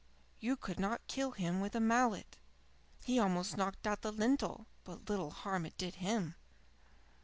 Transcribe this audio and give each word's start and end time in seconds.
You 0.39 0.55
could 0.57 0.79
not 0.79 1.05
kill 1.05 1.29
him 1.29 1.61
with 1.61 1.75
a 1.75 1.79
mallet. 1.79 2.37
He 3.03 3.19
almost 3.19 3.55
knocked 3.55 3.85
out 3.85 4.01
the 4.01 4.11
lintel, 4.11 4.65
but 4.83 5.07
little 5.07 5.29
harm 5.29 5.63
it 5.63 5.77
did 5.77 5.93
him." 6.01 6.33